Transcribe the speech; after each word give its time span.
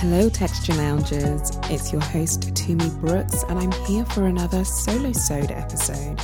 Hello, 0.00 0.30
Texture 0.30 0.72
Loungers. 0.76 1.50
It's 1.64 1.92
your 1.92 2.00
host, 2.00 2.54
Tumi 2.54 2.98
Brooks, 3.02 3.42
and 3.50 3.58
I'm 3.58 3.70
here 3.84 4.06
for 4.06 4.24
another 4.24 4.64
Solo 4.64 5.12
Sode 5.12 5.50
episode. 5.50 6.18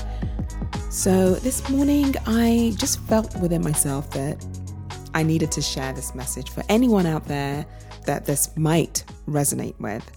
So, 0.88 1.34
this 1.34 1.68
morning, 1.68 2.14
I 2.24 2.72
just 2.78 2.98
felt 3.00 3.38
within 3.38 3.62
myself 3.62 4.10
that 4.12 4.42
I 5.12 5.22
needed 5.22 5.52
to 5.52 5.60
share 5.60 5.92
this 5.92 6.14
message 6.14 6.48
for 6.48 6.64
anyone 6.70 7.04
out 7.04 7.26
there 7.26 7.66
that 8.06 8.24
this 8.24 8.56
might 8.56 9.04
resonate 9.28 9.78
with. 9.78 10.10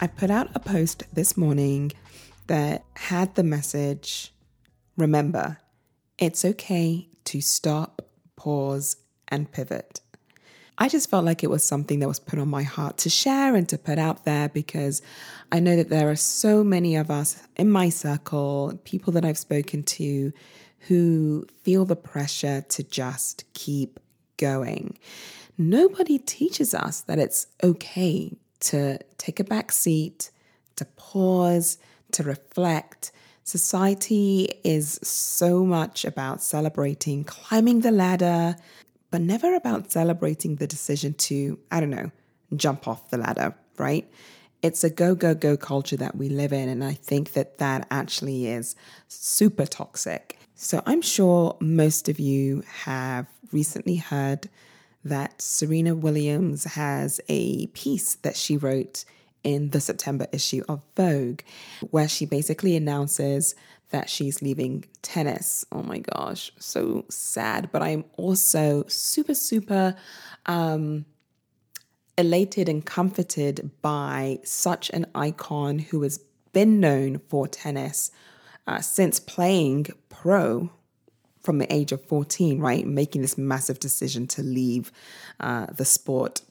I 0.00 0.06
put 0.06 0.30
out 0.30 0.48
a 0.54 0.58
post 0.58 1.02
this 1.12 1.36
morning 1.36 1.92
that 2.46 2.86
had 2.94 3.34
the 3.34 3.44
message 3.44 4.32
Remember, 4.96 5.58
it's 6.16 6.42
okay 6.42 7.06
to 7.24 7.42
stop, 7.42 8.00
pause, 8.34 8.96
and 9.28 9.52
pivot. 9.52 10.00
I 10.78 10.88
just 10.88 11.08
felt 11.08 11.24
like 11.24 11.42
it 11.42 11.50
was 11.50 11.64
something 11.64 12.00
that 12.00 12.08
was 12.08 12.20
put 12.20 12.38
on 12.38 12.48
my 12.48 12.62
heart 12.62 12.98
to 12.98 13.10
share 13.10 13.54
and 13.54 13.68
to 13.70 13.78
put 13.78 13.98
out 13.98 14.24
there 14.24 14.48
because 14.50 15.00
I 15.50 15.60
know 15.60 15.76
that 15.76 15.88
there 15.88 16.10
are 16.10 16.16
so 16.16 16.62
many 16.62 16.96
of 16.96 17.10
us 17.10 17.42
in 17.56 17.70
my 17.70 17.88
circle, 17.88 18.78
people 18.84 19.12
that 19.14 19.24
I've 19.24 19.38
spoken 19.38 19.82
to, 19.84 20.32
who 20.80 21.46
feel 21.62 21.84
the 21.84 21.96
pressure 21.96 22.60
to 22.68 22.82
just 22.82 23.44
keep 23.54 23.98
going. 24.36 24.98
Nobody 25.56 26.18
teaches 26.18 26.74
us 26.74 27.00
that 27.02 27.18
it's 27.18 27.46
okay 27.62 28.36
to 28.60 28.98
take 29.16 29.40
a 29.40 29.44
back 29.44 29.72
seat, 29.72 30.30
to 30.76 30.84
pause, 30.96 31.78
to 32.12 32.22
reflect. 32.22 33.12
Society 33.44 34.50
is 34.64 34.98
so 35.02 35.64
much 35.64 36.04
about 36.04 36.42
celebrating 36.42 37.24
climbing 37.24 37.80
the 37.80 37.90
ladder, 37.90 38.56
but 39.10 39.20
never 39.20 39.54
about 39.54 39.92
celebrating 39.92 40.56
the 40.56 40.66
decision 40.66 41.14
to, 41.14 41.58
I 41.70 41.80
don't 41.80 41.90
know, 41.90 42.10
jump 42.54 42.86
off 42.88 43.10
the 43.10 43.18
ladder, 43.18 43.54
right? 43.78 44.10
It's 44.62 44.82
a 44.84 44.90
go, 44.90 45.14
go, 45.14 45.34
go 45.34 45.56
culture 45.56 45.96
that 45.96 46.16
we 46.16 46.28
live 46.28 46.52
in. 46.52 46.68
And 46.68 46.82
I 46.82 46.94
think 46.94 47.32
that 47.32 47.58
that 47.58 47.86
actually 47.90 48.46
is 48.46 48.74
super 49.08 49.66
toxic. 49.66 50.38
So 50.54 50.82
I'm 50.86 51.02
sure 51.02 51.56
most 51.60 52.08
of 52.08 52.18
you 52.18 52.62
have 52.84 53.26
recently 53.52 53.96
heard 53.96 54.48
that 55.04 55.40
Serena 55.40 55.94
Williams 55.94 56.64
has 56.64 57.20
a 57.28 57.66
piece 57.68 58.16
that 58.16 58.36
she 58.36 58.56
wrote 58.56 59.04
in 59.44 59.70
the 59.70 59.80
September 59.80 60.26
issue 60.32 60.64
of 60.68 60.82
Vogue, 60.96 61.42
where 61.90 62.08
she 62.08 62.26
basically 62.26 62.74
announces 62.74 63.54
that 63.90 64.10
she's 64.10 64.42
leaving 64.42 64.84
tennis. 65.02 65.64
Oh 65.70 65.82
my 65.82 65.98
gosh, 65.98 66.52
so 66.58 67.04
sad. 67.08 67.70
But 67.72 67.82
I'm 67.82 68.04
also 68.16 68.84
super, 68.88 69.34
super 69.34 69.94
um, 70.46 71.06
elated 72.18 72.68
and 72.68 72.84
comforted 72.84 73.70
by 73.82 74.40
such 74.44 74.90
an 74.90 75.06
icon 75.14 75.78
who 75.78 76.02
has 76.02 76.18
been 76.52 76.80
known 76.80 77.20
for 77.28 77.46
tennis 77.46 78.10
uh, 78.66 78.80
since 78.80 79.20
playing 79.20 79.86
pro 80.08 80.70
from 81.42 81.58
the 81.58 81.72
age 81.72 81.92
of 81.92 82.04
14, 82.04 82.58
right? 82.58 82.84
Making 82.84 83.22
this 83.22 83.38
massive 83.38 83.78
decision 83.78 84.26
to 84.28 84.42
leave 84.42 84.90
uh, 85.38 85.66
the 85.66 85.84
sport. 85.84 86.42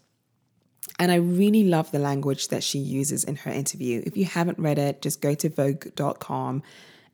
And 0.97 1.11
I 1.11 1.15
really 1.15 1.65
love 1.65 1.91
the 1.91 1.99
language 1.99 2.47
that 2.47 2.63
she 2.63 2.79
uses 2.79 3.25
in 3.25 3.35
her 3.37 3.51
interview. 3.51 4.01
If 4.05 4.15
you 4.15 4.23
haven't 4.23 4.59
read 4.59 4.77
it, 4.77 5.01
just 5.01 5.19
go 5.19 5.35
to 5.35 5.49
vogue.com 5.49 6.63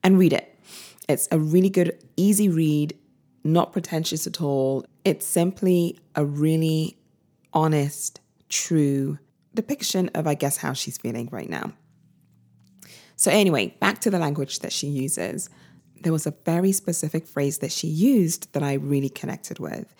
and 0.03 0.17
read 0.17 0.33
it. 0.33 0.59
It's 1.07 1.27
a 1.31 1.39
really 1.39 1.69
good, 1.69 1.97
easy 2.15 2.49
read, 2.49 2.97
not 3.43 3.73
pretentious 3.73 4.27
at 4.27 4.41
all. 4.41 4.85
It's 5.03 5.25
simply 5.25 5.99
a 6.15 6.23
really 6.23 6.97
honest, 7.53 8.21
true 8.49 9.19
depiction 9.53 10.09
of, 10.13 10.27
I 10.27 10.35
guess, 10.35 10.57
how 10.57 10.73
she's 10.73 10.97
feeling 10.97 11.29
right 11.31 11.49
now. 11.49 11.73
So, 13.15 13.29
anyway, 13.31 13.75
back 13.79 13.99
to 14.01 14.09
the 14.09 14.19
language 14.19 14.59
that 14.59 14.71
she 14.71 14.87
uses. 14.87 15.49
There 16.01 16.13
was 16.13 16.25
a 16.25 16.33
very 16.45 16.71
specific 16.71 17.27
phrase 17.27 17.59
that 17.59 17.71
she 17.71 17.87
used 17.87 18.51
that 18.53 18.63
I 18.63 18.73
really 18.73 19.09
connected 19.09 19.59
with. 19.59 19.93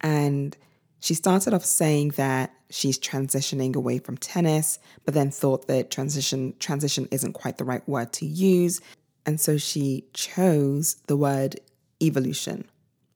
And 0.00 0.56
she 1.00 1.14
started 1.14 1.54
off 1.54 1.64
saying 1.64 2.10
that 2.16 2.52
she's 2.68 2.98
transitioning 2.98 3.74
away 3.74 3.98
from 3.98 4.18
tennis, 4.18 4.78
but 5.04 5.14
then 5.14 5.30
thought 5.30 5.66
that 5.66 5.90
transition 5.90 6.54
transition 6.58 7.08
isn't 7.10 7.32
quite 7.32 7.56
the 7.56 7.64
right 7.64 7.86
word 7.88 8.12
to 8.14 8.26
use. 8.26 8.80
And 9.26 9.40
so 9.40 9.56
she 9.56 10.04
chose 10.14 10.94
the 11.06 11.16
word 11.16 11.60
evolution, 12.02 12.64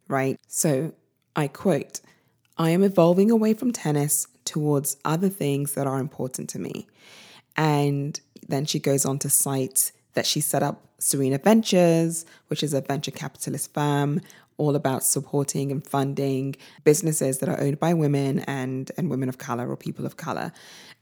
right? 0.09 0.39
So 0.47 0.93
I 1.35 1.49
quote, 1.49 2.01
I 2.57 2.71
am 2.71 2.83
evolving 2.83 3.31
away 3.31 3.55
from 3.55 3.73
tennis 3.73 4.29
towards 4.45 4.97
other 5.05 5.29
things 5.29 5.75
that 5.75 5.87
are 5.87 5.99
important 5.99 6.49
to 6.51 6.59
me. 6.59 6.87
And 7.57 8.21
then 8.47 8.67
she 8.67 8.79
goes 8.79 9.05
on 9.05 9.19
to 9.21 9.31
cite 9.31 9.93
that 10.15 10.27
she 10.27 10.41
set 10.41 10.63
up 10.63 10.83
Serena 10.99 11.39
Ventures, 11.39 12.25
which 12.49 12.63
is 12.63 12.73
a 12.73 12.81
venture 12.81 13.11
capitalist 13.11 13.73
firm 13.75 14.21
all 14.57 14.77
about 14.77 15.03
supporting 15.03 15.73
and 15.73 15.87
funding 15.87 16.55
businesses 16.85 17.39
that 17.39 17.49
are 17.49 17.61
owned 17.61 17.81
by 17.81 17.93
women 17.93 18.41
and, 18.41 18.91
and 18.97 19.11
women 19.11 19.29
of 19.29 19.39
color 19.39 19.69
or 19.69 19.77
people 19.77 20.07
of 20.07 20.17
color. 20.17 20.53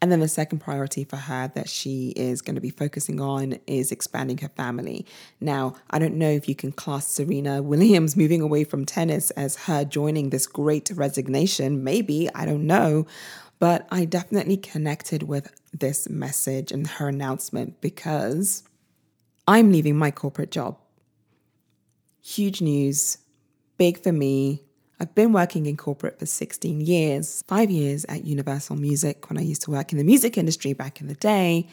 And 0.01 0.11
then 0.11 0.21
the 0.21 0.29
second 0.29 0.59
priority 0.59 1.05
for 1.05 1.17
her 1.17 1.53
that 1.55 1.69
she 1.69 2.09
is 2.17 2.43
going 2.43 2.55
to 2.57 2.61
be 2.61 2.71
focusing 2.71 3.21
on 3.21 3.59
is 3.67 3.93
expanding 3.93 4.39
her 4.39 4.49
family. 4.49 5.07
Now, 5.41 5.77
I 5.91 5.99
don't 5.99 6.15
know 6.15 6.31
if 6.31 6.49
you 6.49 6.55
can 6.55 6.73
class 6.73 7.07
Serena 7.07 7.63
Williams 7.63 8.17
moving 8.23 8.41
away 8.41 8.65
from 8.65 8.85
tennis 8.85 9.31
as 9.33 9.57
her 9.67 9.85
joining 9.85 10.31
this 10.31 10.47
great 10.47 10.91
resignation. 10.95 11.85
Maybe, 11.85 12.29
I 12.35 12.47
don't 12.47 12.67
know. 12.67 13.07
But 13.59 13.87
I 13.93 14.07
definitely 14.07 14.57
connected 14.57 15.23
with 15.23 15.53
this 15.73 16.09
message 16.09 16.73
and 16.73 16.85
her 16.87 17.09
announcement 17.09 17.81
because 17.81 18.65
I'm 19.47 19.71
leaving 19.71 19.97
my 19.97 20.11
corporate 20.11 20.51
job. 20.51 20.79
Huge 22.21 22.61
news 22.61 23.19
big 23.83 24.01
for 24.01 24.13
me. 24.13 24.63
I've 25.01 25.13
been 25.13 25.33
working 25.33 25.67
in 25.67 25.77
corporate 25.77 26.17
for 26.21 26.25
16 26.25 26.83
years, 26.83 27.43
five 27.49 27.69
years 27.69 28.05
at 28.09 28.25
Universal 28.25 28.77
Music 28.77 29.29
when 29.29 29.37
I 29.37 29.41
used 29.43 29.63
to 29.63 29.73
work 29.73 29.91
in 29.91 29.99
the 29.99 30.05
music 30.05 30.39
industry 30.39 30.73
back 30.73 31.01
in 31.01 31.09
the 31.09 31.17
day, 31.17 31.67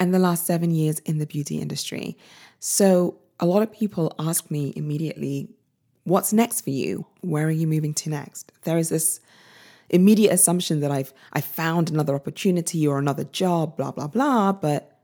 and 0.00 0.14
the 0.14 0.18
last 0.18 0.46
seven 0.46 0.70
years 0.70 1.00
in 1.00 1.18
the 1.18 1.26
beauty 1.26 1.60
industry. 1.60 2.16
So 2.60 3.18
a 3.38 3.44
lot 3.44 3.60
of 3.62 3.70
people 3.70 4.14
ask 4.18 4.50
me 4.50 4.72
immediately, 4.74 5.50
What's 6.04 6.32
next 6.32 6.62
for 6.62 6.70
you? 6.70 7.04
Where 7.20 7.46
are 7.46 7.58
you 7.62 7.66
moving 7.66 7.92
to 7.92 8.08
next? 8.08 8.50
There 8.62 8.78
is 8.78 8.88
this 8.88 9.20
immediate 9.90 10.32
assumption 10.32 10.80
that 10.80 10.90
I've 10.90 11.12
I 11.34 11.42
found 11.42 11.90
another 11.90 12.14
opportunity 12.14 12.88
or 12.88 12.98
another 12.98 13.24
job, 13.24 13.76
blah 13.76 13.90
blah 13.90 14.06
blah, 14.06 14.52
but 14.52 14.98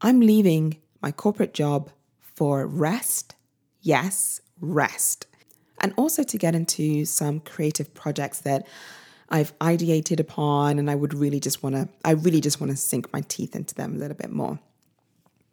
I'm 0.00 0.20
leaving 0.20 0.76
my 1.02 1.10
corporate 1.10 1.52
job 1.52 1.90
for 2.20 2.64
rest. 2.64 3.34
Yes, 3.80 4.40
rest 4.60 5.26
and 5.84 5.92
also 5.98 6.22
to 6.22 6.38
get 6.38 6.54
into 6.54 7.04
some 7.04 7.40
creative 7.40 7.92
projects 7.92 8.40
that 8.40 8.66
I've 9.28 9.56
ideated 9.58 10.18
upon 10.18 10.78
and 10.78 10.90
I 10.90 10.94
would 10.94 11.12
really 11.12 11.40
just 11.40 11.62
want 11.62 11.74
to 11.74 11.90
I 12.02 12.12
really 12.12 12.40
just 12.40 12.58
want 12.58 12.70
to 12.70 12.76
sink 12.76 13.12
my 13.12 13.20
teeth 13.28 13.54
into 13.54 13.74
them 13.74 13.94
a 13.94 13.98
little 13.98 14.16
bit 14.16 14.32
more. 14.32 14.58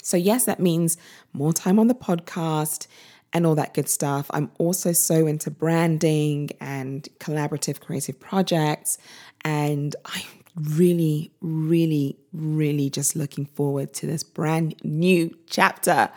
So 0.01 0.15
yes, 0.15 0.45
that 0.45 0.61
means 0.61 0.95
more 1.33 1.51
time 1.51 1.79
on 1.79 1.87
the 1.87 1.93
podcast 1.93 2.87
and 3.33 3.45
all 3.45 3.55
that 3.55 3.73
good 3.73 3.89
stuff. 3.89 4.27
I'm 4.33 4.51
also 4.57 4.93
so 4.93 5.27
into 5.27 5.51
branding 5.51 6.51
and 6.61 7.09
collaborative 7.19 7.81
creative 7.81 8.17
projects 8.17 8.97
and 9.41 9.97
I'm 10.05 10.23
really 10.55 11.31
really 11.41 12.17
really 12.31 12.89
just 12.89 13.17
looking 13.17 13.47
forward 13.47 13.91
to 13.95 14.07
this 14.07 14.23
brand 14.23 14.75
new 14.81 15.37
chapter. 15.47 16.09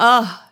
Oh, 0.00 0.42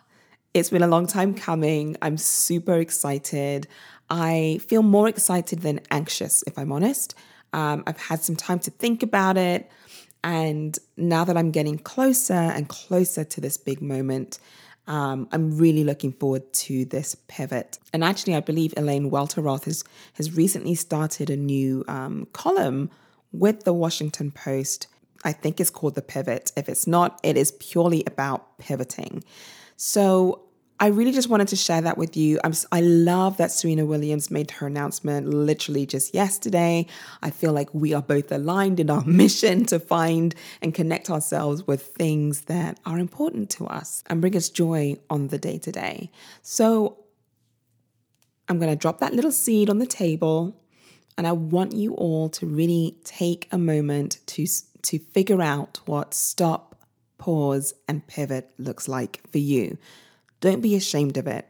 it's 0.53 0.69
been 0.69 0.83
a 0.83 0.87
long 0.87 1.07
time 1.07 1.33
coming. 1.33 1.97
I'm 2.01 2.17
super 2.17 2.77
excited. 2.77 3.67
I 4.09 4.59
feel 4.67 4.83
more 4.83 5.07
excited 5.07 5.61
than 5.61 5.81
anxious, 5.89 6.43
if 6.45 6.57
I'm 6.57 6.71
honest. 6.71 7.15
Um, 7.53 7.83
I've 7.87 7.99
had 7.99 8.21
some 8.21 8.35
time 8.35 8.59
to 8.59 8.71
think 8.71 9.01
about 9.03 9.37
it. 9.37 9.69
And 10.23 10.77
now 10.95 11.23
that 11.25 11.35
I'm 11.35 11.51
getting 11.51 11.77
closer 11.77 12.33
and 12.33 12.69
closer 12.69 13.23
to 13.23 13.41
this 13.41 13.57
big 13.57 13.81
moment, 13.81 14.39
um, 14.87 15.27
I'm 15.31 15.57
really 15.57 15.83
looking 15.83 16.13
forward 16.13 16.51
to 16.53 16.85
this 16.85 17.15
pivot. 17.27 17.79
And 17.91 18.03
actually, 18.03 18.35
I 18.35 18.39
believe 18.39 18.73
Elaine 18.77 19.09
Welteroth 19.09 19.65
has, 19.65 19.83
has 20.13 20.35
recently 20.35 20.75
started 20.75 21.29
a 21.29 21.37
new 21.37 21.83
um, 21.87 22.27
column 22.33 22.89
with 23.31 23.63
the 23.63 23.73
Washington 23.73 24.31
Post. 24.31 24.87
I 25.23 25.31
think 25.31 25.59
it's 25.59 25.69
called 25.69 25.95
The 25.95 26.01
Pivot. 26.01 26.51
If 26.55 26.69
it's 26.69 26.85
not, 26.85 27.19
it 27.23 27.37
is 27.37 27.53
purely 27.53 28.03
about 28.05 28.57
pivoting. 28.59 29.23
So 29.77 30.42
I 30.83 30.87
really 30.87 31.13
just 31.13 31.29
wanted 31.29 31.47
to 31.47 31.55
share 31.55 31.79
that 31.79 31.97
with 31.97 32.17
you. 32.17 32.41
I'm, 32.43 32.51
I 32.69 32.81
love 32.81 33.37
that 33.37 33.53
Serena 33.53 33.85
Williams 33.85 34.29
made 34.29 34.51
her 34.51 34.67
announcement 34.67 35.29
literally 35.29 35.85
just 35.85 36.13
yesterday. 36.13 36.87
I 37.21 37.29
feel 37.29 37.53
like 37.53 37.73
we 37.73 37.93
are 37.93 38.01
both 38.01 38.33
aligned 38.33 38.81
in 38.81 38.89
our 38.89 39.01
mission 39.05 39.65
to 39.67 39.79
find 39.79 40.35
and 40.61 40.73
connect 40.73 41.09
ourselves 41.09 41.65
with 41.65 41.83
things 41.83 42.41
that 42.41 42.81
are 42.85 42.99
important 42.99 43.49
to 43.51 43.65
us 43.65 44.03
and 44.07 44.19
bring 44.19 44.35
us 44.35 44.49
joy 44.49 44.97
on 45.09 45.29
the 45.29 45.37
day 45.37 45.57
to 45.59 45.71
day. 45.71 46.11
So 46.41 46.97
I'm 48.49 48.59
going 48.59 48.69
to 48.69 48.75
drop 48.75 48.99
that 48.99 49.13
little 49.13 49.31
seed 49.31 49.69
on 49.69 49.79
the 49.79 49.85
table 49.85 50.53
And 51.17 51.25
I 51.25 51.31
want 51.31 51.71
you 51.71 51.93
all 51.93 52.27
to 52.27 52.45
really 52.45 52.97
take 53.05 53.47
a 53.53 53.57
moment 53.57 54.17
to, 54.25 54.45
to 54.81 54.99
figure 54.99 55.41
out 55.41 55.79
what 55.85 56.13
stop, 56.13 56.75
pause, 57.17 57.73
and 57.87 58.05
pivot 58.05 58.51
looks 58.57 58.89
like 58.89 59.21
for 59.31 59.37
you. 59.37 59.77
Don't 60.43 60.59
be 60.59 60.75
ashamed 60.75 61.15
of 61.15 61.25
it. 61.25 61.47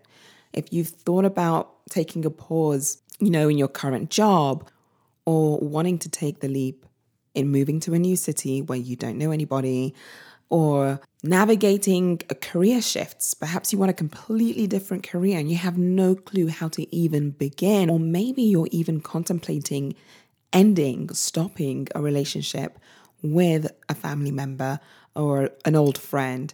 If 0.53 0.71
you've 0.71 0.89
thought 0.89 1.25
about 1.25 1.83
taking 1.89 2.25
a 2.25 2.29
pause, 2.29 3.01
you 3.19 3.31
know, 3.31 3.49
in 3.49 3.57
your 3.57 3.67
current 3.67 4.11
job 4.11 4.69
or 5.25 5.57
wanting 5.57 5.97
to 5.97 6.09
take 6.09 6.41
the 6.41 6.47
leap 6.47 6.85
in 7.33 7.47
moving 7.47 7.79
to 7.79 7.95
a 7.95 7.97
new 7.97 8.15
city 8.15 8.61
where 8.61 8.77
you 8.77 8.95
don't 8.95 9.17
know 9.17 9.31
anybody 9.31 9.95
or 10.51 11.01
navigating 11.23 12.19
career 12.39 12.83
shifts. 12.83 13.33
Perhaps 13.33 13.73
you 13.73 13.79
want 13.79 13.89
a 13.89 13.95
completely 13.95 14.67
different 14.67 15.01
career 15.01 15.39
and 15.39 15.49
you 15.49 15.57
have 15.57 15.75
no 15.75 16.13
clue 16.13 16.49
how 16.49 16.67
to 16.67 16.95
even 16.95 17.31
begin. 17.31 17.89
Or 17.89 17.97
maybe 17.99 18.43
you're 18.43 18.67
even 18.69 19.01
contemplating 19.01 19.95
ending, 20.53 21.09
stopping 21.13 21.87
a 21.95 22.01
relationship 22.03 22.77
with 23.23 23.71
a 23.89 23.95
family 23.95 24.29
member 24.29 24.79
or 25.15 25.49
an 25.65 25.75
old 25.75 25.97
friend. 25.97 26.53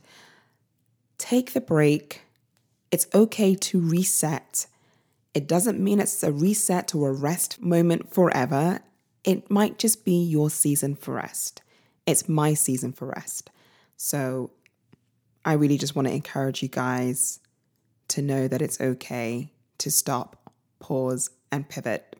Take 1.18 1.52
the 1.52 1.60
break. 1.60 2.22
It's 2.92 3.08
okay 3.14 3.56
to 3.56 3.80
reset. 3.80 4.66
It 5.34 5.48
doesn't 5.48 5.80
mean 5.80 6.00
it's 6.00 6.24
a 6.24 6.32
reset 6.32 6.96
or 6.96 7.10
a 7.10 7.14
rest 7.14 7.62
moment 7.62 8.12
forever. 8.12 8.80
It 9.24 9.50
might 9.52 9.78
just 9.78 10.06
be 10.06 10.24
your 10.24 10.50
season 10.50 10.96
for 10.96 11.16
rest. 11.16 11.62
It's 12.06 12.28
my 12.28 12.54
season 12.54 12.92
for 12.92 13.08
rest. 13.08 13.52
So 13.96 14.52
I 15.46 15.54
really 15.54 15.78
just 15.78 15.96
want 15.96 16.08
to 16.08 16.14
encourage 16.14 16.64
you 16.64 16.70
guys 16.70 17.40
to 18.10 18.22
know 18.22 18.48
that 18.48 18.62
it's 18.62 18.82
okay 18.82 19.52
to 19.78 19.92
stop, 19.92 20.52
pause, 20.80 21.30
and 21.52 21.70
pivot. 21.70 22.16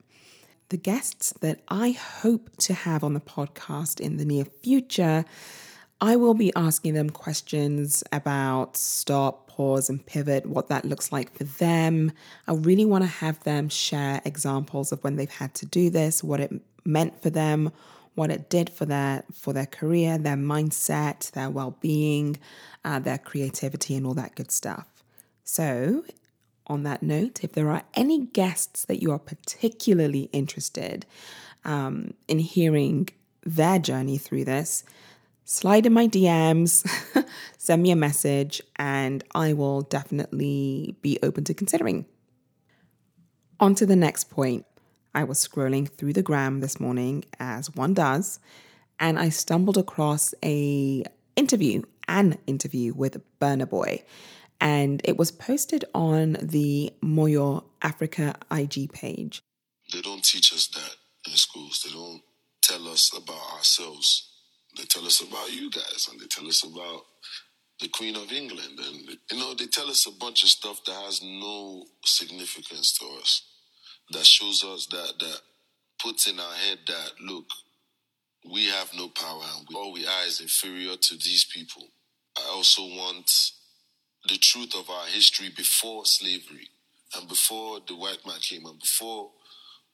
The 0.70 0.78
guests 0.78 1.34
that 1.42 1.62
I 1.68 1.92
hope 1.92 2.56
to 2.58 2.74
have 2.74 3.04
on 3.04 3.16
the 3.16 3.20
podcast 3.20 4.00
in 4.00 4.18
the 4.18 4.26
near 4.26 4.46
future, 4.46 5.26
I 6.02 6.16
will 6.16 6.34
be 6.34 6.54
asking 6.56 6.94
them 6.94 7.10
questions 7.10 8.04
about 8.14 8.78
stop, 8.78 9.48
pause, 9.48 9.90
and 9.90 10.06
pivot, 10.06 10.46
what 10.46 10.70
that 10.70 10.86
looks 10.86 11.12
like 11.12 11.36
for 11.36 11.44
them. 11.44 12.14
I 12.48 12.54
really 12.54 12.86
want 12.86 13.04
to 13.04 13.10
have 13.10 13.44
them 13.44 13.68
share 13.68 14.22
examples 14.24 14.94
of 14.94 15.04
when 15.04 15.18
they've 15.18 15.30
had 15.30 15.54
to 15.56 15.66
do 15.66 15.90
this, 15.90 16.24
what 16.24 16.40
it 16.40 16.54
meant 16.86 17.22
for 17.22 17.30
them, 17.30 17.74
what 18.16 18.32
it 18.32 18.50
did 18.50 18.70
for 18.70 18.86
their 18.86 19.24
for 19.34 19.52
their 19.52 19.66
career, 19.66 20.18
their 20.18 20.38
mindset, 20.38 21.32
their 21.32 21.50
well-being, 21.50 22.38
uh, 22.86 23.00
their 23.00 23.18
creativity, 23.18 23.96
and 23.96 24.06
all 24.06 24.14
that 24.14 24.36
good 24.36 24.52
stuff. 24.52 24.88
So, 25.44 26.06
on 26.68 26.84
that 26.84 27.04
note, 27.04 27.44
if 27.44 27.54
there 27.54 27.70
are 27.72 27.84
any 27.94 28.26
guests 28.28 28.86
that 28.86 29.02
you 29.02 29.12
are 29.12 29.20
particularly 29.20 30.30
interested 30.32 31.06
um, 31.66 32.14
in 32.30 32.40
hearing 32.40 33.10
their 33.44 33.80
journey 33.80 34.18
through 34.18 34.46
this, 34.46 34.84
slide 35.50 35.88
in 35.88 35.94
my 35.94 36.08
DMs, 36.08 36.88
send 37.58 37.82
me 37.82 37.90
a 37.90 37.96
message, 37.96 38.62
and 38.76 39.24
I 39.34 39.54
will 39.54 39.82
definitely 39.82 40.96
be 41.02 41.18
open 41.24 41.44
to 41.46 41.54
considering. 41.56 42.06
On 43.60 43.74
to 43.76 43.86
the 43.86 43.96
next 43.96 44.30
point. 44.30 44.66
I 45.16 45.24
was 45.24 45.46
scrolling 45.46 45.90
through 45.90 46.14
the 46.14 46.22
gram 46.22 46.60
this 46.60 46.80
morning 46.80 47.26
as 47.40 47.74
one 47.74 47.96
does, 47.96 48.40
and 49.00 49.18
I 49.18 49.30
stumbled 49.30 49.78
across 49.78 50.36
a 50.46 51.04
interview, 51.36 51.82
an 52.08 52.38
interview 52.46 52.94
with 52.94 53.20
Burna 53.40 53.68
Boy. 53.68 54.04
And 54.62 55.02
it 55.04 55.18
was 55.18 55.32
posted 55.32 55.84
on 55.96 56.38
the 56.42 56.94
Moyo 57.02 57.64
Africa 57.82 58.36
IG 58.52 58.92
page. 58.92 59.42
They 59.92 60.02
don't 60.02 60.24
teach 60.24 60.54
us 60.54 60.68
that 60.68 60.96
in 61.26 61.36
schools. 61.38 61.82
They 61.84 61.92
don't 61.92 62.22
tell 62.62 62.88
us 62.88 63.12
about 63.18 63.58
ourselves. 63.58 64.29
They 64.80 64.86
tell 64.86 65.06
us 65.06 65.20
about 65.22 65.52
you 65.52 65.70
guys 65.70 66.08
and 66.10 66.22
they 66.22 66.28
tell 66.28 66.48
us 66.48 66.64
about 66.64 67.02
the 67.82 67.90
Queen 67.90 68.16
of 68.16 68.32
England. 68.32 68.80
And, 68.80 69.18
you 69.30 69.38
know, 69.38 69.54
they 69.54 69.66
tell 69.66 69.90
us 69.90 70.08
a 70.08 70.12
bunch 70.12 70.44
of 70.44 70.50
stuff 70.50 70.80
that 70.86 70.96
has 71.04 71.22
no 71.22 71.84
significance 72.06 72.98
to 73.00 73.06
us 73.20 73.44
that 74.12 74.26
shows 74.26 74.64
us 74.64 74.88
that 74.88 75.14
that 75.20 75.42
puts 76.02 76.30
in 76.30 76.40
our 76.40 76.54
head 76.54 76.80
that 76.88 77.12
look, 77.22 77.46
we 78.50 78.68
have 78.68 78.90
no 78.96 79.10
power 79.10 79.44
and 79.58 79.68
we, 79.70 79.76
all 79.76 79.92
we 79.92 80.08
are 80.08 80.26
is 80.26 80.40
inferior 80.40 80.96
to 80.96 81.16
these 81.16 81.46
people. 81.54 81.84
I 82.38 82.50
also 82.54 82.84
want 82.84 83.30
the 84.30 84.38
truth 84.38 84.74
of 84.76 84.90
our 84.90 85.08
history 85.08 85.50
before 85.56 86.06
slavery 86.06 86.70
and 87.18 87.28
before 87.28 87.80
the 87.86 87.98
white 87.98 88.26
man 88.26 88.40
came 88.40 88.66
and 88.66 88.80
before 88.80 89.32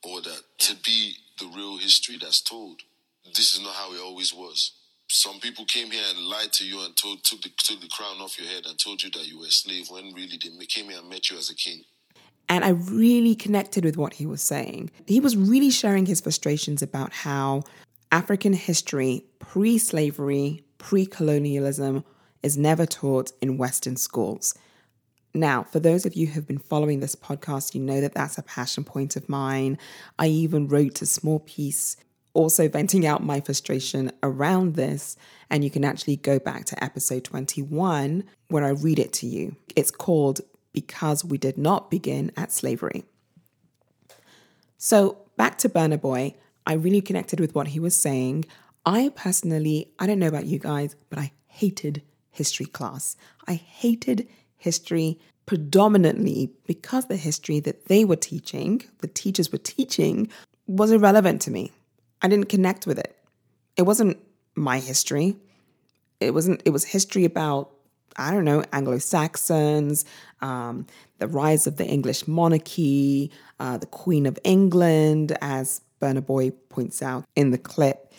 all 0.04 0.22
that 0.22 0.42
to 0.58 0.76
be 0.76 1.14
the 1.40 1.46
real 1.46 1.76
history 1.76 2.18
that's 2.20 2.40
told. 2.40 2.82
This 3.34 3.54
is 3.54 3.60
not 3.62 3.74
how 3.74 3.92
it 3.92 4.00
always 4.00 4.32
was. 4.32 4.72
Some 5.08 5.38
people 5.38 5.64
came 5.64 5.90
here 5.90 6.02
and 6.10 6.26
lied 6.26 6.52
to 6.54 6.66
you 6.66 6.84
and 6.84 6.96
told, 6.96 7.22
took, 7.22 7.42
the, 7.42 7.50
took 7.58 7.80
the 7.80 7.88
crown 7.88 8.20
off 8.20 8.38
your 8.38 8.48
head 8.48 8.66
and 8.66 8.78
told 8.78 9.02
you 9.02 9.10
that 9.10 9.26
you 9.26 9.38
were 9.38 9.46
a 9.46 9.50
slave 9.50 9.88
when 9.88 10.12
really 10.14 10.38
they 10.58 10.66
came 10.66 10.88
here 10.88 10.98
and 10.98 11.08
met 11.08 11.30
you 11.30 11.38
as 11.38 11.48
a 11.48 11.54
king. 11.54 11.84
And 12.48 12.64
I 12.64 12.70
really 12.70 13.34
connected 13.34 13.84
with 13.84 13.96
what 13.96 14.14
he 14.14 14.26
was 14.26 14.42
saying. 14.42 14.90
He 15.06 15.20
was 15.20 15.36
really 15.36 15.70
sharing 15.70 16.06
his 16.06 16.20
frustrations 16.20 16.82
about 16.82 17.12
how 17.12 17.62
African 18.10 18.52
history, 18.52 19.24
pre 19.38 19.78
slavery, 19.78 20.64
pre 20.78 21.06
colonialism, 21.06 22.04
is 22.42 22.56
never 22.56 22.86
taught 22.86 23.32
in 23.40 23.58
Western 23.58 23.96
schools. 23.96 24.54
Now, 25.34 25.64
for 25.64 25.80
those 25.80 26.06
of 26.06 26.14
you 26.14 26.28
who 26.28 26.34
have 26.34 26.46
been 26.46 26.58
following 26.58 27.00
this 27.00 27.14
podcast, 27.14 27.74
you 27.74 27.80
know 27.80 28.00
that 28.00 28.14
that's 28.14 28.38
a 28.38 28.42
passion 28.42 28.84
point 28.84 29.16
of 29.16 29.28
mine. 29.28 29.76
I 30.18 30.28
even 30.28 30.66
wrote 30.66 31.02
a 31.02 31.06
small 31.06 31.40
piece 31.40 31.96
also 32.36 32.68
venting 32.68 33.06
out 33.06 33.24
my 33.24 33.40
frustration 33.40 34.12
around 34.22 34.74
this. 34.74 35.16
And 35.50 35.64
you 35.64 35.70
can 35.70 35.84
actually 35.84 36.16
go 36.16 36.38
back 36.38 36.66
to 36.66 36.84
episode 36.84 37.24
21 37.24 38.24
where 38.48 38.64
I 38.64 38.70
read 38.70 38.98
it 38.98 39.12
to 39.14 39.26
you. 39.26 39.56
It's 39.74 39.90
called 39.90 40.40
because 40.72 41.24
we 41.24 41.38
did 41.38 41.56
not 41.56 41.90
begin 41.90 42.30
at 42.36 42.52
slavery. 42.52 43.04
So, 44.76 45.18
back 45.36 45.56
to 45.58 45.68
Burna 45.68 45.98
Boy, 46.00 46.34
I 46.66 46.74
really 46.74 47.00
connected 47.00 47.40
with 47.40 47.54
what 47.54 47.68
he 47.68 47.80
was 47.80 47.96
saying. 47.96 48.44
I 48.84 49.10
personally, 49.14 49.90
I 49.98 50.06
don't 50.06 50.18
know 50.18 50.28
about 50.28 50.46
you 50.46 50.58
guys, 50.58 50.94
but 51.08 51.18
I 51.18 51.32
hated 51.46 52.02
history 52.30 52.66
class. 52.66 53.16
I 53.48 53.54
hated 53.54 54.28
history 54.58 55.18
predominantly 55.46 56.50
because 56.66 57.06
the 57.06 57.16
history 57.16 57.60
that 57.60 57.86
they 57.86 58.04
were 58.04 58.16
teaching, 58.16 58.82
the 58.98 59.06
teachers 59.06 59.50
were 59.50 59.58
teaching, 59.58 60.28
was 60.66 60.90
irrelevant 60.90 61.40
to 61.42 61.50
me. 61.50 61.72
I 62.26 62.28
didn't 62.28 62.48
connect 62.48 62.88
with 62.88 62.98
it. 62.98 63.16
It 63.76 63.82
wasn't 63.82 64.18
my 64.56 64.80
history. 64.80 65.36
It 66.18 66.34
wasn't, 66.34 66.60
it 66.64 66.70
was 66.70 66.84
history 66.84 67.24
about 67.24 67.70
I 68.18 68.30
don't 68.30 68.44
know, 68.44 68.64
Anglo 68.72 68.96
Saxons, 68.96 70.06
um, 70.40 70.86
the 71.18 71.28
rise 71.28 71.66
of 71.66 71.76
the 71.76 71.86
English 71.86 72.26
monarchy, 72.26 73.30
uh, 73.60 73.76
the 73.76 73.86
Queen 73.86 74.24
of 74.24 74.38
England, 74.42 75.36
as 75.42 75.82
Burna 76.00 76.24
Boy 76.24 76.50
points 76.50 77.02
out 77.02 77.26
in 77.36 77.50
the 77.50 77.58
clip. 77.58 78.10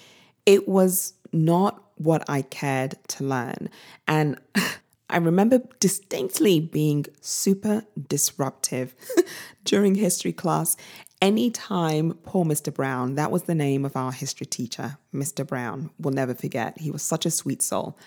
It 0.46 0.68
was 0.68 1.14
not 1.34 1.84
what 1.96 2.24
I 2.30 2.44
cared 2.44 2.96
to 3.08 3.24
learn. 3.24 3.72
And 4.08 4.40
I 5.10 5.18
remember 5.18 5.64
distinctly 5.80 6.60
being 6.60 7.08
super 7.22 7.84
disruptive 8.08 8.94
during 9.64 9.96
history 9.96 10.34
class. 10.34 10.78
Anytime 11.22 12.14
poor 12.24 12.46
Mr. 12.46 12.72
Brown, 12.72 13.16
that 13.16 13.32
was 13.32 13.44
the 13.44 13.56
name 13.56 13.86
of 13.86 13.96
our 13.96 14.12
history 14.12 14.46
teacher, 14.46 14.98
Mr. 15.14 15.46
Brown, 15.46 15.90
we'll 15.98 16.14
never 16.14 16.36
forget. 16.36 16.78
He 16.78 16.92
was 16.92 17.02
such 17.02 17.26
a 17.26 17.32
sweet 17.32 17.62
soul. 17.62 17.98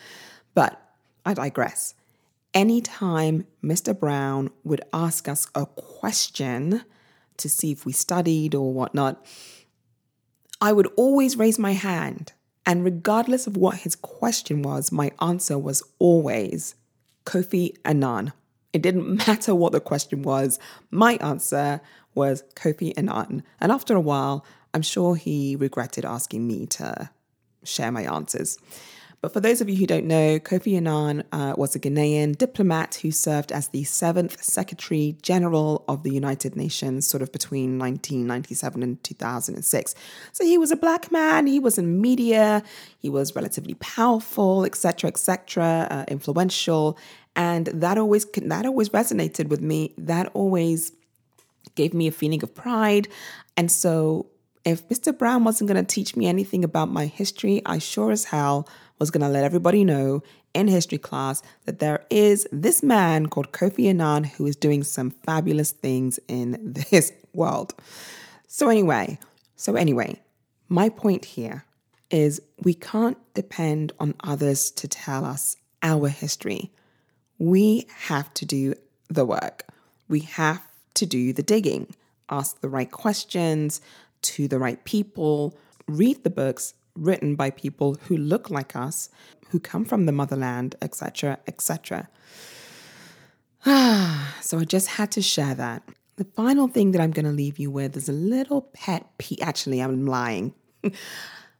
But 0.54 0.80
I 1.24 1.34
digress. 1.34 1.94
Anytime 2.54 3.46
Mr. 3.62 3.98
Brown 3.98 4.50
would 4.62 4.82
ask 4.92 5.28
us 5.28 5.48
a 5.54 5.66
question 5.66 6.84
to 7.36 7.48
see 7.48 7.72
if 7.72 7.84
we 7.84 7.92
studied 7.92 8.54
or 8.54 8.72
whatnot, 8.72 9.24
I 10.60 10.72
would 10.72 10.88
always 10.96 11.36
raise 11.36 11.58
my 11.58 11.72
hand. 11.72 12.32
And 12.66 12.84
regardless 12.84 13.46
of 13.46 13.56
what 13.56 13.78
his 13.78 13.96
question 13.96 14.62
was, 14.62 14.92
my 14.92 15.10
answer 15.20 15.58
was 15.58 15.82
always 15.98 16.74
Kofi 17.24 17.76
Annan. 17.84 18.32
It 18.72 18.82
didn't 18.82 19.16
matter 19.26 19.54
what 19.54 19.72
the 19.72 19.80
question 19.80 20.22
was, 20.22 20.58
my 20.90 21.14
answer 21.16 21.80
was 22.14 22.42
Kofi 22.54 22.92
Annan. 22.96 23.42
And 23.60 23.72
after 23.72 23.94
a 23.94 24.00
while, 24.00 24.44
I'm 24.74 24.82
sure 24.82 25.16
he 25.16 25.56
regretted 25.56 26.04
asking 26.04 26.46
me 26.46 26.66
to 26.66 27.10
share 27.64 27.92
my 27.92 28.02
answers. 28.02 28.58
But 29.22 29.34
for 29.34 29.40
those 29.40 29.60
of 29.60 29.68
you 29.68 29.76
who 29.76 29.86
don't 29.86 30.06
know, 30.06 30.38
Kofi 30.38 30.78
Annan 30.78 31.24
uh, 31.30 31.52
was 31.58 31.76
a 31.76 31.78
Ghanaian 31.78 32.38
diplomat 32.38 32.94
who 33.02 33.10
served 33.10 33.52
as 33.52 33.68
the 33.68 33.84
seventh 33.84 34.42
Secretary 34.42 35.18
General 35.20 35.84
of 35.88 36.04
the 36.04 36.10
United 36.10 36.56
Nations, 36.56 37.06
sort 37.06 37.22
of 37.22 37.30
between 37.30 37.78
1997 37.78 38.82
and 38.82 39.04
2006. 39.04 39.94
So 40.32 40.44
he 40.44 40.56
was 40.56 40.70
a 40.70 40.76
black 40.76 41.12
man. 41.12 41.46
He 41.46 41.60
was 41.60 41.76
in 41.76 42.00
media. 42.00 42.62
He 42.98 43.10
was 43.10 43.36
relatively 43.36 43.74
powerful, 43.74 44.64
etc., 44.64 45.08
etc., 45.08 45.86
uh, 45.90 46.04
influential, 46.08 46.96
and 47.36 47.66
that 47.66 47.98
always 47.98 48.24
that 48.24 48.64
always 48.64 48.88
resonated 48.88 49.48
with 49.48 49.60
me. 49.60 49.92
That 49.98 50.30
always 50.32 50.92
gave 51.74 51.94
me 51.94 52.06
a 52.06 52.12
feeling 52.12 52.42
of 52.42 52.54
pride, 52.54 53.08
and 53.56 53.70
so 53.70 54.26
If 54.64 54.86
Mr. 54.88 55.16
Brown 55.16 55.44
wasn't 55.44 55.70
going 55.70 55.84
to 55.84 55.94
teach 55.94 56.16
me 56.16 56.26
anything 56.26 56.64
about 56.64 56.90
my 56.90 57.06
history, 57.06 57.62
I 57.64 57.78
sure 57.78 58.10
as 58.10 58.24
hell 58.24 58.68
was 58.98 59.10
going 59.10 59.22
to 59.22 59.28
let 59.28 59.44
everybody 59.44 59.84
know 59.84 60.22
in 60.52 60.68
history 60.68 60.98
class 60.98 61.42
that 61.64 61.78
there 61.78 62.04
is 62.10 62.46
this 62.52 62.82
man 62.82 63.28
called 63.28 63.52
Kofi 63.52 63.88
Annan 63.88 64.24
who 64.24 64.46
is 64.46 64.56
doing 64.56 64.82
some 64.82 65.10
fabulous 65.10 65.70
things 65.70 66.20
in 66.28 66.58
this 66.90 67.12
world. 67.32 67.72
So, 68.48 68.68
anyway, 68.68 69.18
so 69.56 69.76
anyway, 69.76 70.20
my 70.68 70.88
point 70.88 71.24
here 71.24 71.64
is 72.10 72.42
we 72.62 72.74
can't 72.74 73.16
depend 73.34 73.92
on 73.98 74.14
others 74.22 74.70
to 74.72 74.88
tell 74.88 75.24
us 75.24 75.56
our 75.82 76.08
history. 76.08 76.70
We 77.38 77.86
have 78.08 78.34
to 78.34 78.44
do 78.44 78.74
the 79.08 79.24
work. 79.24 79.64
We 80.08 80.20
have 80.20 80.62
to 81.00 81.06
do 81.06 81.32
the 81.32 81.42
digging, 81.42 81.94
ask 82.28 82.60
the 82.60 82.68
right 82.68 82.90
questions 82.90 83.80
to 84.22 84.46
the 84.46 84.58
right 84.58 84.82
people, 84.84 85.58
read 85.88 86.22
the 86.22 86.30
books 86.30 86.74
written 86.94 87.34
by 87.34 87.50
people 87.50 87.96
who 88.02 88.16
look 88.16 88.50
like 88.50 88.76
us, 88.76 89.08
who 89.48 89.58
come 89.58 89.84
from 89.84 90.06
the 90.06 90.12
motherland, 90.12 90.76
etc., 90.82 91.38
etc. 91.46 92.08
Ah, 93.66 94.36
so 94.40 94.58
I 94.58 94.64
just 94.64 94.88
had 94.88 95.10
to 95.12 95.22
share 95.22 95.54
that. 95.54 95.82
The 96.16 96.24
final 96.24 96.68
thing 96.68 96.92
that 96.92 97.00
I'm 97.00 97.12
going 97.12 97.24
to 97.24 97.32
leave 97.32 97.58
you 97.58 97.70
with 97.70 97.96
is 97.96 98.08
a 98.08 98.12
little 98.12 98.62
pet 98.72 99.06
peeve. 99.18 99.38
Actually, 99.42 99.80
I'm 99.80 100.06
lying. 100.06 100.54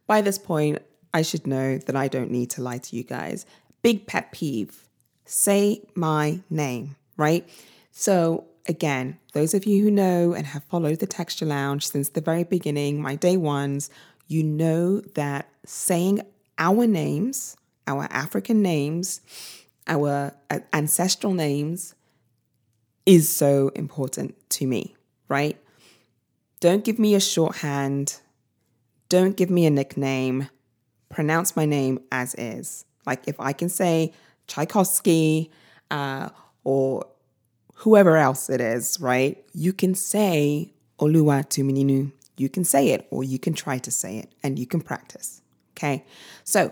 By 0.07 0.21
this 0.21 0.37
point, 0.37 0.79
I 1.13 1.23
should 1.23 1.47
know 1.47 1.77
that 1.77 1.95
I 1.95 2.07
don't 2.07 2.31
need 2.31 2.51
to 2.51 2.61
lie 2.61 2.77
to 2.77 2.95
you 2.95 3.03
guys. 3.03 3.45
Big 3.81 4.05
pet 4.05 4.31
peeve 4.31 4.87
say 5.25 5.81
my 5.95 6.39
name, 6.49 6.95
right? 7.17 7.47
So, 7.91 8.45
again, 8.67 9.19
those 9.33 9.53
of 9.53 9.65
you 9.65 9.83
who 9.83 9.91
know 9.91 10.33
and 10.33 10.47
have 10.47 10.63
followed 10.65 10.99
the 10.99 11.07
Texture 11.07 11.45
Lounge 11.45 11.87
since 11.87 12.09
the 12.09 12.21
very 12.21 12.43
beginning, 12.43 13.01
my 13.01 13.15
day 13.15 13.37
ones, 13.37 13.89
you 14.27 14.43
know 14.43 15.01
that 15.15 15.49
saying 15.65 16.21
our 16.57 16.87
names, 16.87 17.55
our 17.87 18.07
African 18.11 18.61
names, 18.61 19.21
our 19.87 20.33
ancestral 20.73 21.33
names 21.33 21.95
is 23.05 23.27
so 23.29 23.69
important 23.69 24.35
to 24.51 24.67
me, 24.67 24.95
right? 25.27 25.57
Don't 26.59 26.85
give 26.85 26.99
me 26.99 27.15
a 27.15 27.19
shorthand. 27.19 28.19
Don't 29.09 29.35
give 29.35 29.49
me 29.49 29.65
a 29.65 29.71
nickname. 29.71 30.49
Pronounce 31.09 31.55
my 31.55 31.65
name 31.65 31.99
as 32.11 32.35
is. 32.35 32.85
Like 33.05 33.27
if 33.27 33.39
I 33.39 33.53
can 33.53 33.69
say 33.69 34.13
Tchaikovsky 34.47 35.51
uh, 35.89 36.29
or 36.63 37.05
whoever 37.81 38.15
else 38.15 38.49
it 38.49 38.61
is, 38.61 38.99
right? 38.99 39.43
You 39.53 39.73
can 39.73 39.95
say 39.95 40.71
Oluwatomininuu. 40.99 42.11
You 42.37 42.49
can 42.49 42.63
say 42.63 42.89
it 42.89 43.07
or 43.09 43.23
you 43.23 43.39
can 43.39 43.53
try 43.53 43.79
to 43.79 43.91
say 43.91 44.17
it 44.17 44.31
and 44.43 44.59
you 44.59 44.67
can 44.67 44.81
practice. 44.81 45.41
Okay. 45.73 46.05
So 46.43 46.71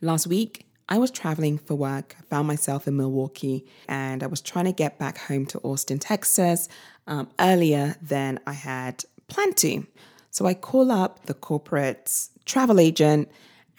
last 0.00 0.28
week, 0.28 0.66
I 0.88 0.98
was 0.98 1.10
traveling 1.10 1.58
for 1.58 1.74
work. 1.74 2.16
I 2.18 2.22
found 2.22 2.46
myself 2.46 2.86
in 2.86 2.96
Milwaukee 2.96 3.66
and 3.88 4.22
I 4.22 4.28
was 4.28 4.40
trying 4.40 4.66
to 4.66 4.72
get 4.72 4.98
back 4.98 5.18
home 5.18 5.44
to 5.46 5.58
Austin, 5.60 5.98
Texas 5.98 6.68
um, 7.08 7.28
earlier 7.40 7.96
than 8.00 8.38
I 8.46 8.52
had 8.52 9.04
planned 9.26 9.56
to. 9.58 9.86
So 10.30 10.46
I 10.46 10.54
call 10.54 10.92
up 10.92 11.26
the 11.26 11.34
corporate 11.34 12.28
travel 12.44 12.78
agent 12.78 13.28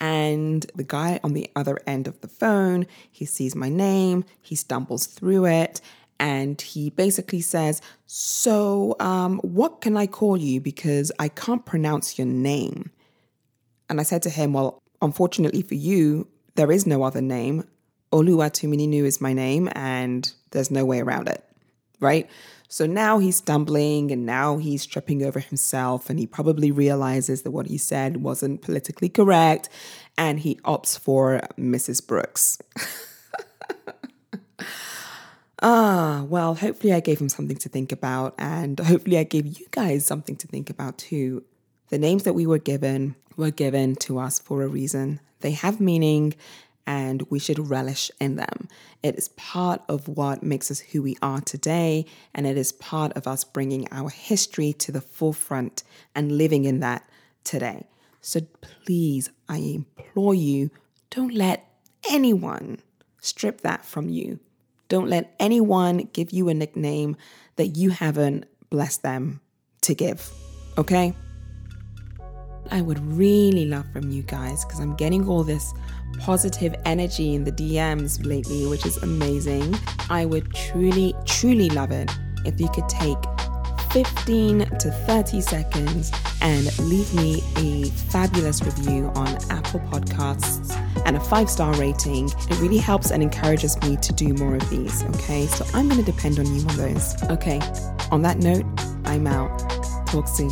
and 0.02 0.66
the 0.74 0.82
guy 0.82 1.20
on 1.22 1.32
the 1.32 1.48
other 1.54 1.78
end 1.86 2.08
of 2.08 2.20
the 2.22 2.28
phone, 2.28 2.86
he 3.08 3.24
sees 3.24 3.54
my 3.54 3.68
name, 3.68 4.24
he 4.40 4.56
stumbles 4.56 5.06
through 5.06 5.46
it, 5.46 5.80
and 6.22 6.60
he 6.60 6.88
basically 6.90 7.40
says, 7.40 7.82
So, 8.06 8.94
um, 9.00 9.38
what 9.40 9.80
can 9.80 9.96
I 9.96 10.06
call 10.06 10.36
you? 10.36 10.60
Because 10.60 11.10
I 11.18 11.26
can't 11.28 11.66
pronounce 11.66 12.16
your 12.16 12.28
name. 12.28 12.92
And 13.90 13.98
I 13.98 14.04
said 14.04 14.22
to 14.22 14.30
him, 14.30 14.52
Well, 14.52 14.80
unfortunately 15.02 15.62
for 15.62 15.74
you, 15.74 16.28
there 16.54 16.70
is 16.70 16.86
no 16.86 17.02
other 17.02 17.20
name. 17.20 17.64
Oluwatomininuu 18.12 19.02
is 19.04 19.20
my 19.20 19.32
name, 19.32 19.68
and 19.72 20.32
there's 20.52 20.70
no 20.70 20.84
way 20.84 21.00
around 21.00 21.28
it, 21.28 21.44
right? 21.98 22.30
So 22.68 22.86
now 22.86 23.18
he's 23.18 23.36
stumbling 23.36 24.12
and 24.12 24.24
now 24.24 24.58
he's 24.58 24.86
tripping 24.86 25.24
over 25.24 25.40
himself, 25.40 26.08
and 26.08 26.20
he 26.20 26.26
probably 26.28 26.70
realizes 26.70 27.42
that 27.42 27.50
what 27.50 27.66
he 27.66 27.78
said 27.78 28.18
wasn't 28.18 28.62
politically 28.62 29.08
correct, 29.08 29.68
and 30.16 30.38
he 30.38 30.54
opts 30.64 30.96
for 30.96 31.40
Mrs. 31.58 32.06
Brooks. 32.06 32.58
Ah, 35.64 36.24
well, 36.28 36.56
hopefully 36.56 36.92
I 36.92 36.98
gave 36.98 37.20
him 37.20 37.28
something 37.28 37.56
to 37.58 37.68
think 37.68 37.92
about, 37.92 38.34
and 38.36 38.80
hopefully 38.80 39.16
I 39.16 39.22
gave 39.22 39.46
you 39.46 39.66
guys 39.70 40.04
something 40.04 40.34
to 40.36 40.48
think 40.48 40.68
about 40.68 40.98
too. 40.98 41.44
The 41.88 41.98
names 41.98 42.24
that 42.24 42.32
we 42.32 42.48
were 42.48 42.58
given 42.58 43.14
were 43.36 43.52
given 43.52 43.94
to 43.96 44.18
us 44.18 44.40
for 44.40 44.64
a 44.64 44.66
reason. 44.66 45.20
They 45.38 45.52
have 45.52 45.80
meaning, 45.80 46.34
and 46.84 47.22
we 47.30 47.38
should 47.38 47.70
relish 47.70 48.10
in 48.20 48.34
them. 48.34 48.66
It 49.04 49.14
is 49.14 49.28
part 49.28 49.82
of 49.88 50.08
what 50.08 50.42
makes 50.42 50.68
us 50.68 50.80
who 50.80 51.00
we 51.00 51.16
are 51.22 51.40
today, 51.40 52.06
and 52.34 52.44
it 52.44 52.56
is 52.58 52.72
part 52.72 53.12
of 53.12 53.28
us 53.28 53.44
bringing 53.44 53.86
our 53.92 54.10
history 54.10 54.72
to 54.72 54.90
the 54.90 55.00
forefront 55.00 55.84
and 56.12 56.32
living 56.38 56.64
in 56.64 56.80
that 56.80 57.08
today. 57.44 57.86
So 58.20 58.40
please, 58.60 59.30
I 59.48 59.58
implore 59.58 60.34
you, 60.34 60.72
don't 61.10 61.34
let 61.34 61.68
anyone 62.10 62.80
strip 63.20 63.60
that 63.60 63.84
from 63.84 64.08
you. 64.08 64.40
Don't 64.92 65.08
let 65.08 65.34
anyone 65.40 66.10
give 66.12 66.32
you 66.32 66.50
a 66.50 66.52
nickname 66.52 67.16
that 67.56 67.68
you 67.78 67.88
haven't 67.88 68.44
blessed 68.68 69.02
them 69.02 69.40
to 69.80 69.94
give. 69.94 70.30
Okay? 70.76 71.14
I 72.70 72.82
would 72.82 72.98
really 72.98 73.64
love 73.64 73.86
from 73.90 74.10
you 74.10 74.22
guys 74.22 74.66
because 74.66 74.80
I'm 74.80 74.94
getting 74.96 75.26
all 75.26 75.44
this 75.44 75.72
positive 76.18 76.74
energy 76.84 77.34
in 77.34 77.44
the 77.44 77.52
DMs 77.52 78.22
lately, 78.26 78.66
which 78.66 78.84
is 78.84 78.98
amazing. 78.98 79.74
I 80.10 80.26
would 80.26 80.52
truly, 80.52 81.14
truly 81.24 81.70
love 81.70 81.90
it 81.90 82.10
if 82.44 82.60
you 82.60 82.68
could 82.68 82.90
take 82.90 83.16
15 83.92 84.60
to 84.78 84.90
30 84.90 85.40
seconds 85.42 86.10
and 86.40 86.78
leave 86.78 87.12
me 87.14 87.42
a 87.56 87.90
fabulous 88.10 88.62
review 88.62 89.12
on 89.14 89.28
Apple 89.50 89.80
Podcasts 89.80 90.74
and 91.04 91.16
a 91.16 91.20
five 91.20 91.50
star 91.50 91.74
rating. 91.74 92.26
It 92.26 92.58
really 92.60 92.78
helps 92.78 93.10
and 93.10 93.22
encourages 93.22 93.80
me 93.82 93.96
to 93.98 94.12
do 94.14 94.32
more 94.34 94.56
of 94.56 94.70
these. 94.70 95.02
Okay, 95.16 95.46
so 95.46 95.66
I'm 95.74 95.88
going 95.88 96.02
to 96.02 96.10
depend 96.10 96.38
on 96.38 96.46
you 96.46 96.66
on 96.66 96.76
those. 96.76 97.22
Okay, 97.24 97.60
on 98.10 98.22
that 98.22 98.38
note, 98.38 98.64
I'm 99.04 99.26
out. 99.26 99.58
Talk 100.06 100.26
soon. 100.26 100.50